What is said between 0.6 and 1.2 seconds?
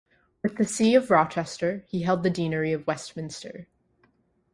see of